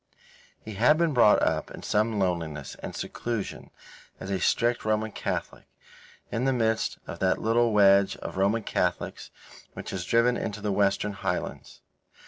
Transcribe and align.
He 0.59 0.73
had 0.73 0.97
been 0.97 1.13
brought 1.13 1.43
up 1.43 1.69
in 1.69 1.83
some 1.83 2.17
loneliness 2.17 2.73
and 2.81 2.95
seclusion 2.95 3.69
as 4.19 4.31
a 4.31 4.39
strict 4.39 4.83
Roman 4.83 5.11
Catholic, 5.11 5.65
in 6.31 6.45
the 6.45 6.51
midst 6.53 6.97
of 7.05 7.19
that 7.19 7.37
little 7.37 7.71
wedge 7.71 8.15
of 8.17 8.35
Roman 8.35 8.63
Catholics 8.63 9.29
which 9.73 9.93
is 9.93 10.03
driven 10.03 10.37
into 10.37 10.59
the 10.59 10.71
Western 10.71 11.13
Highlands. 11.13 11.81